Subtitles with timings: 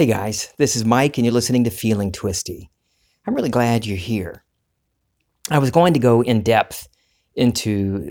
[0.00, 2.70] Hey guys, this is Mike, and you're listening to Feeling Twisty.
[3.26, 4.42] I'm really glad you're here.
[5.50, 6.88] I was going to go in depth
[7.34, 8.10] into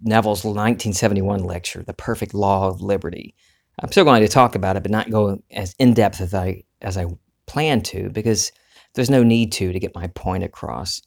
[0.00, 3.36] Neville's 1971 lecture, The Perfect Law of Liberty.
[3.80, 6.64] I'm still going to talk about it, but not go as in depth as I
[6.82, 7.06] as I
[7.46, 8.50] plan to, because
[8.94, 11.02] there's no need to to get my point across.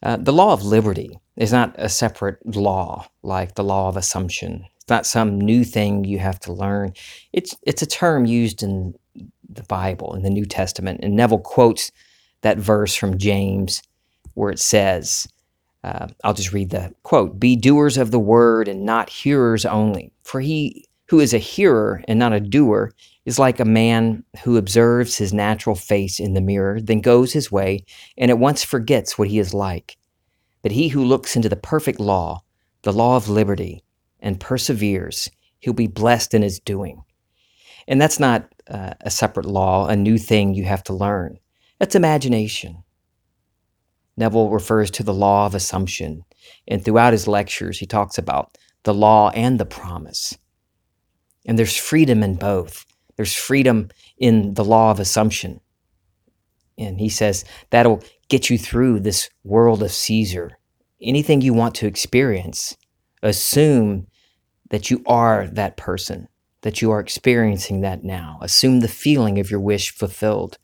[0.00, 4.64] Uh, the law of liberty is not a separate law like the law of assumption.
[4.76, 6.92] It's not some new thing you have to learn.
[7.32, 8.94] It's it's a term used in
[9.56, 11.90] the Bible in the New Testament, and Neville quotes
[12.42, 13.82] that verse from James
[14.34, 15.26] where it says,
[15.82, 20.12] uh, "I'll just read the quote: Be doers of the word and not hearers only,
[20.22, 22.92] for he who is a hearer and not a doer
[23.24, 27.50] is like a man who observes his natural face in the mirror, then goes his
[27.50, 27.84] way,
[28.16, 29.96] and at once forgets what he is like.
[30.62, 32.42] But he who looks into the perfect law,
[32.82, 33.82] the law of liberty,
[34.20, 35.28] and perseveres,
[35.60, 37.02] he'll be blessed in his doing.
[37.88, 41.38] And that's not uh, a separate law, a new thing you have to learn.
[41.78, 42.82] That's imagination.
[44.16, 46.24] Neville refers to the law of assumption,
[46.66, 50.36] and throughout his lectures, he talks about the law and the promise.
[51.44, 52.86] And there's freedom in both.
[53.16, 55.60] There's freedom in the law of assumption.
[56.78, 60.58] And he says that'll get you through this world of Caesar.
[61.00, 62.76] Anything you want to experience,
[63.22, 64.06] assume
[64.70, 66.28] that you are that person,
[66.66, 68.40] that you are experiencing that now.
[68.42, 70.58] Assume the feeling of your wish fulfilled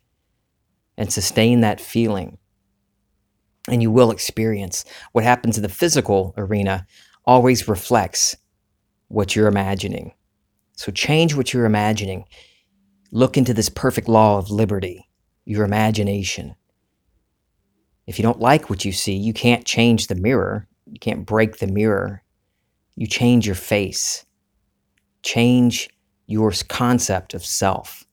[0.96, 2.38] and sustain that feeling.
[3.68, 6.88] And you will experience what happens in the physical arena
[7.24, 8.36] always reflects
[9.06, 10.12] what you're imagining.
[10.72, 12.24] So change what you're imagining.
[13.12, 15.08] Look into this perfect law of liberty,
[15.44, 16.56] your imagination.
[18.08, 20.66] If you don't like what you see, you can't change the mirror.
[20.84, 22.24] You can't break the mirror.
[22.96, 24.26] You change your face.
[25.22, 25.88] Change
[26.26, 28.04] your concept of self.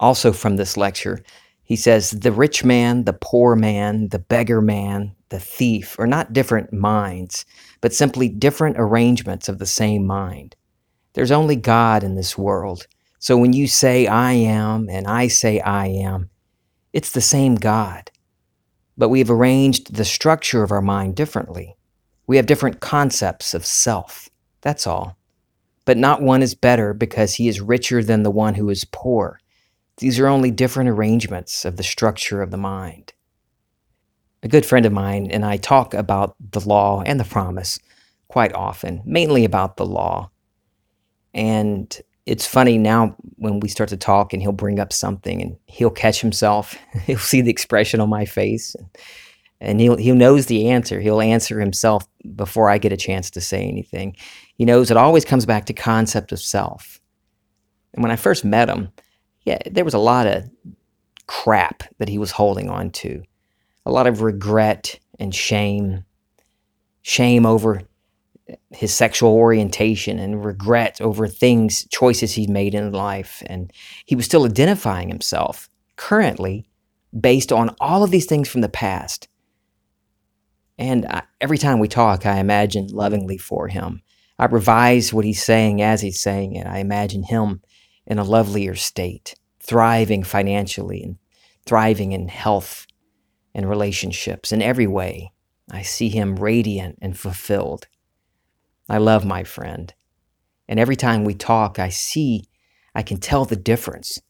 [0.00, 1.22] Also, from this lecture,
[1.62, 6.32] he says the rich man, the poor man, the beggar man, the thief are not
[6.32, 7.44] different minds,
[7.80, 10.56] but simply different arrangements of the same mind.
[11.12, 12.86] There's only God in this world.
[13.18, 16.30] So when you say I am and I say I am,
[16.92, 18.10] it's the same God.
[18.96, 21.76] But we've arranged the structure of our mind differently.
[22.26, 24.30] We have different concepts of self.
[24.62, 25.17] That's all.
[25.88, 29.40] But not one is better because he is richer than the one who is poor.
[29.96, 33.14] These are only different arrangements of the structure of the mind.
[34.42, 37.78] A good friend of mine and I talk about the law and the promise
[38.28, 40.30] quite often, mainly about the law.
[41.32, 45.56] And it's funny now when we start to talk and he'll bring up something and
[45.64, 46.76] he'll catch himself.
[47.06, 48.76] he'll see the expression on my face
[49.60, 51.00] and, he'll, he knows the answer.
[51.00, 54.16] He'll answer himself before I get a chance to say anything.
[54.54, 57.00] He knows it always comes back to concept of self.
[57.94, 58.92] And when I first met him,
[59.42, 60.48] yeah, there was a lot of
[61.26, 63.22] crap that he was holding on to.
[63.86, 66.04] A lot of regret and shame.
[67.02, 67.82] Shame over
[68.70, 73.42] his sexual orientation and regret over things, choices he's made in life.
[73.46, 73.72] And
[74.04, 76.68] he was still identifying himself currently
[77.18, 79.28] based on all of these things from the past.
[80.78, 84.02] And I, every time we talk, I imagine lovingly for him.
[84.38, 86.66] I revise what he's saying as he's saying it.
[86.66, 87.60] I imagine him
[88.06, 91.16] in a lovelier state, thriving financially and
[91.66, 92.86] thriving in health
[93.54, 95.32] and relationships in every way.
[95.70, 97.88] I see him radiant and fulfilled.
[98.88, 99.92] I love my friend.
[100.68, 102.44] And every time we talk, I see,
[102.94, 104.20] I can tell the difference.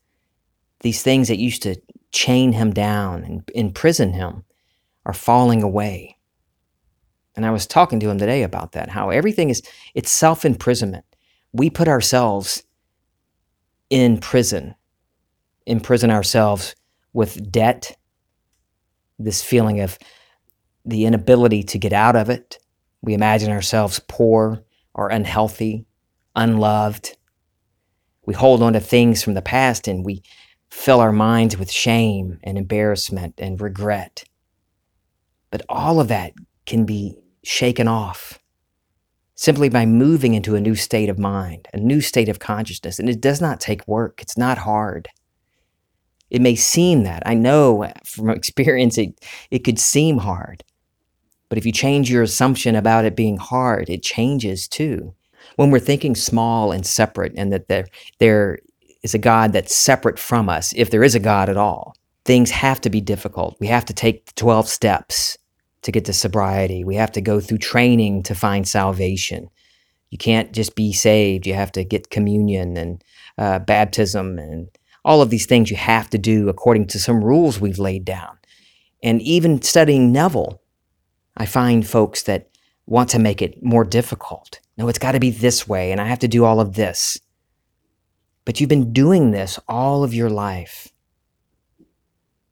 [0.81, 1.76] These things that used to
[2.12, 4.44] chain him down and imprison him
[5.04, 6.17] are falling away.
[7.38, 9.62] And I was talking to him today about that, how everything is,
[9.94, 11.04] it's self imprisonment.
[11.53, 12.65] We put ourselves
[13.91, 14.75] in prison,
[15.65, 16.75] imprison ourselves
[17.12, 17.97] with debt,
[19.21, 20.00] this feeling of
[20.84, 22.59] the inability to get out of it,
[23.03, 25.87] we imagine ourselves poor or unhealthy,
[26.34, 27.16] unloved.
[28.26, 30.25] We hold on to things from the past and we
[30.70, 34.25] fill our minds with shame and embarrassment and regret.
[35.52, 36.32] But all of that
[36.67, 37.17] can be
[37.48, 38.38] shaken off
[39.34, 42.98] simply by moving into a new state of mind, a new state of consciousness.
[42.98, 45.08] And it does not take work, it's not hard.
[46.28, 47.22] It may seem that.
[47.24, 50.62] I know from experience it, it could seem hard.
[51.48, 55.14] But if you change your assumption about it being hard, it changes too.
[55.56, 57.86] When we're thinking small and separate and that there,
[58.18, 58.58] there
[59.02, 61.94] is a God that's separate from us, if there is a God at all,
[62.26, 63.56] things have to be difficult.
[63.58, 65.38] We have to take the 12 steps
[65.82, 66.84] to get to sobriety.
[66.84, 69.48] We have to go through training to find salvation.
[70.10, 71.46] You can't just be saved.
[71.46, 73.04] You have to get communion and
[73.36, 74.69] uh, baptism and
[75.04, 78.38] all of these things you have to do according to some rules we've laid down.
[79.02, 80.60] And even studying Neville,
[81.36, 82.50] I find folks that
[82.86, 84.60] want to make it more difficult.
[84.76, 87.19] No, it's got to be this way, and I have to do all of this.
[88.44, 90.88] But you've been doing this all of your life,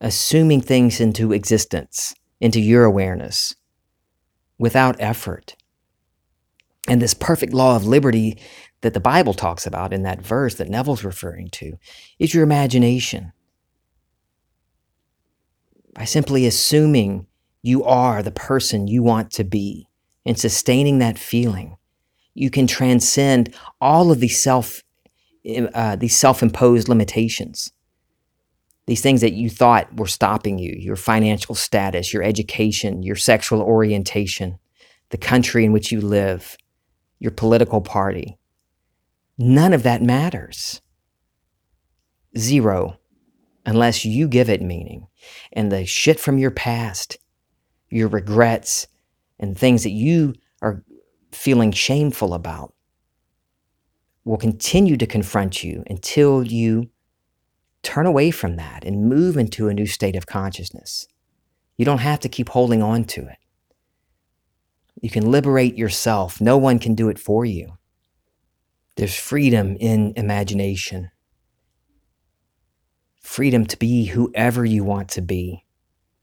[0.01, 3.55] assuming things into existence, into your awareness,
[4.59, 5.57] without effort.
[6.89, 8.39] And this perfect law of liberty
[8.83, 11.79] that the Bible talks about in that verse that Neville's referring to
[12.19, 13.33] is your imagination.
[15.95, 17.27] By simply assuming
[17.63, 19.89] you are the person you want to be
[20.25, 21.77] and sustaining that feeling,
[22.35, 24.83] you can transcend all of these self
[25.75, 27.71] uh, these self-imposed limitations
[28.87, 33.61] these things that you thought were stopping you your financial status your education your sexual
[33.61, 34.59] orientation
[35.11, 36.57] the country in which you live
[37.19, 38.39] your political party.
[39.39, 40.81] None of that matters.
[42.37, 42.99] Zero
[43.65, 45.09] unless you give it meaning.
[45.53, 47.19] And the shit from your past
[47.89, 48.89] your regrets
[49.39, 50.83] and things that you are
[51.31, 52.75] feeling shameful about
[54.25, 56.91] will continue to confront you until you
[57.87, 61.07] turn away from that and move into a new state of consciousness.
[61.77, 63.39] You don't have to keep holding on to it.
[65.01, 66.41] You can liberate yourself.
[66.41, 67.79] No one can do it for you.
[68.97, 71.11] There's freedom in imagination,
[73.21, 75.65] freedom to be whoever you want to be.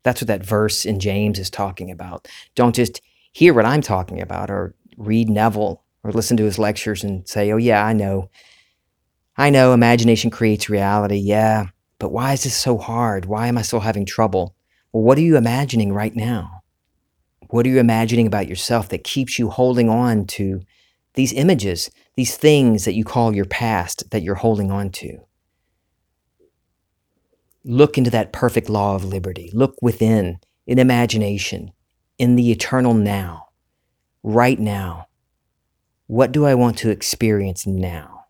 [0.04, 2.28] That's what that verse in James is talking about.
[2.56, 3.00] Don't just
[3.32, 7.52] hear what I'm talking about or read Neville or listen to his lectures and say,
[7.54, 8.30] oh, yeah, I know.
[9.36, 11.18] I know imagination creates reality.
[11.18, 11.68] Yeah.
[12.00, 13.26] But why is this so hard?
[13.26, 14.56] Why am I still having trouble?
[14.92, 16.64] Well, what are you imagining right now?
[17.50, 20.62] What are you imagining about yourself that keeps you holding on to
[21.14, 25.20] these images, these things that you call your past that you're holding on to?
[27.64, 29.50] Look into that perfect law of liberty.
[29.54, 31.72] Look within, in imagination,
[32.18, 33.48] in the eternal now,
[34.22, 35.08] right now.
[36.08, 38.23] What do I want to experience now?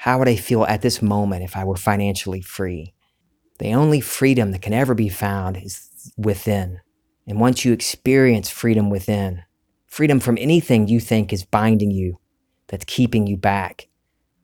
[0.00, 2.94] How would I feel at this moment if I were financially free?
[3.58, 6.80] The only freedom that can ever be found is within.
[7.26, 9.42] And once you experience freedom within,
[9.86, 12.18] freedom from anything you think is binding you,
[12.68, 13.88] that's keeping you back,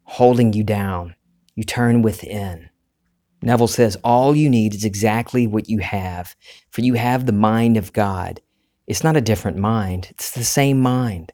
[0.02, 1.14] holding you down,
[1.54, 2.68] you turn within.
[3.40, 6.36] Neville says, All you need is exactly what you have,
[6.68, 8.42] for you have the mind of God.
[8.86, 11.32] It's not a different mind, it's the same mind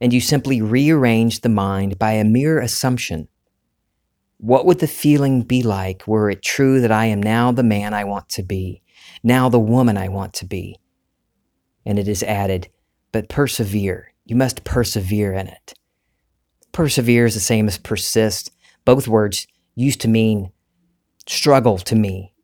[0.00, 3.28] and you simply rearrange the mind by a mere assumption.
[4.38, 7.94] What would the feeling be like were it true that I am now the man
[7.94, 8.82] I want to be,
[9.22, 10.78] now the woman I want to be?
[11.84, 12.68] And it is added,
[13.12, 14.12] but persevere.
[14.24, 15.74] You must persevere in it.
[16.72, 18.50] Persevere is the same as persist.
[18.84, 20.50] Both words used to mean
[21.26, 22.34] struggle to me.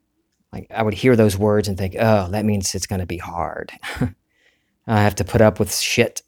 [0.53, 3.19] Like I would hear those words and think, oh, that means it's going to be
[3.19, 3.73] hard.
[4.87, 6.23] I have to put up with shit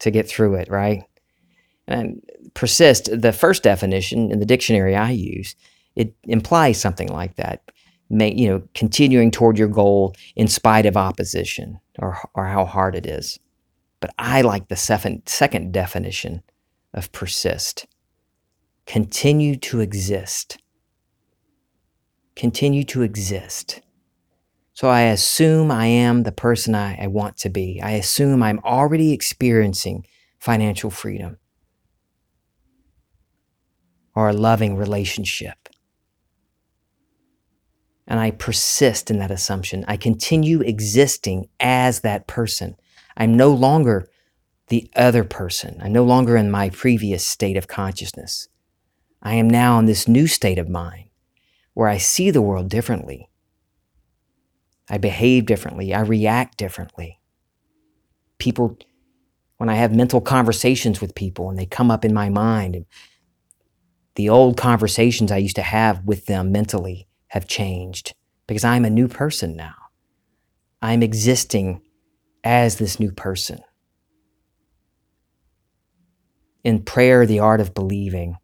[0.00, 1.04] to get through it, right?
[1.88, 2.22] And
[2.54, 5.56] persist, the first definition in the dictionary I use,
[5.96, 7.72] it implies something like that.
[8.10, 12.94] May, you know, continuing toward your goal in spite of opposition or, or how hard
[12.94, 13.38] it is.
[14.00, 16.42] But I like the second, second definition
[16.94, 17.86] of persist.
[18.86, 20.58] Continue to exist.
[22.36, 23.80] Continue to exist.
[24.72, 27.80] So I assume I am the person I, I want to be.
[27.82, 30.06] I assume I'm already experiencing
[30.38, 31.38] financial freedom
[34.18, 35.68] or a loving relationship.
[38.04, 39.84] And I persist in that assumption.
[39.86, 42.74] I continue existing as that person.
[43.16, 44.08] I'm no longer
[44.70, 45.78] the other person.
[45.80, 48.48] I'm no longer in my previous state of consciousness.
[49.22, 51.10] I am now in this new state of mind
[51.74, 53.30] where I see the world differently.
[54.90, 55.94] I behave differently.
[55.94, 57.20] I react differently.
[58.38, 58.78] People,
[59.58, 62.84] when I have mental conversations with people and they come up in my mind,
[64.18, 68.16] the old conversations I used to have with them mentally have changed
[68.48, 69.76] because I'm a new person now.
[70.82, 71.82] I'm existing
[72.42, 73.60] as this new person.
[76.64, 78.38] In Prayer, the Art of Believing,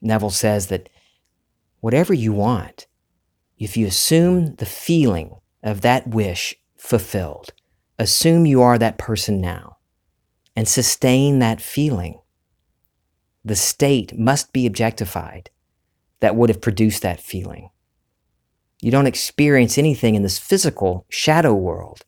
[0.00, 0.88] Neville says that
[1.80, 2.86] whatever you want,
[3.58, 7.52] if you assume the feeling of that wish fulfilled,
[7.98, 9.76] assume you are that person now,
[10.56, 12.21] and sustain that feeling,
[13.44, 15.50] the state must be objectified
[16.20, 17.70] that would have produced that feeling.
[18.80, 22.02] You don't experience anything in this physical shadow world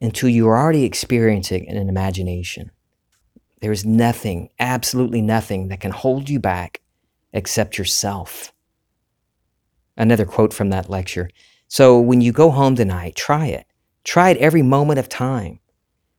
[0.00, 2.70] until you are already experiencing an imagination.
[3.60, 6.80] There is nothing, absolutely nothing, that can hold you back
[7.32, 8.52] except yourself.
[9.96, 11.28] Another quote from that lecture.
[11.68, 13.66] So when you go home tonight, try it.
[14.04, 15.60] Try it every moment of time.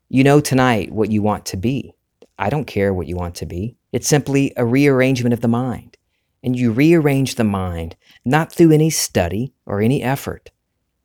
[0.07, 1.95] You know tonight what you want to be.
[2.41, 3.77] I don't care what you want to be.
[3.91, 5.95] It's simply a rearrangement of the mind.
[6.41, 7.95] And you rearrange the mind
[8.25, 10.49] not through any study or any effort.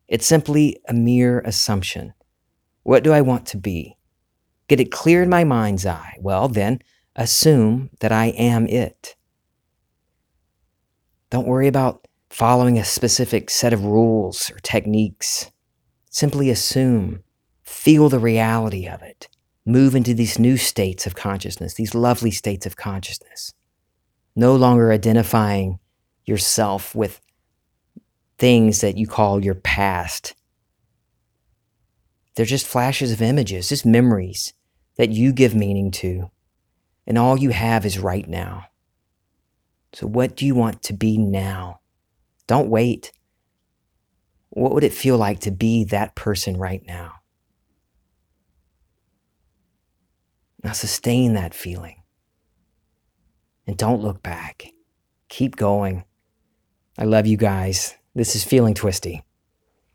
[0.09, 2.15] It's simply a mere assumption.
[2.85, 3.99] What do I want to be?
[4.67, 6.17] Get it clear in my mind's eye.
[6.21, 6.81] Well, then
[7.15, 9.15] assume that I am it.
[11.29, 15.51] Don't worry about following a specific set of rules or techniques.
[16.09, 17.25] Simply assume,
[17.63, 19.29] feel the reality of it,
[19.67, 23.53] move into these new states of consciousness, these lovely states of consciousness.
[24.37, 25.81] No longer identifying
[26.25, 27.21] yourself with
[28.39, 30.35] things that you call your past.
[32.35, 34.55] They're just flashes of images, just memories
[34.97, 36.31] that you give meaning to.
[37.07, 38.67] And all you have is right now.
[39.93, 41.81] So, what do you want to be now?
[42.47, 43.13] Don't wait.
[44.51, 47.15] What would it feel like to be that person right now?
[50.67, 52.03] Now, sustain that feeling.
[53.69, 54.73] And don't look back.
[55.29, 56.03] Keep going.
[56.99, 57.95] I love you guys.
[58.17, 59.23] This is Feeling Twisty.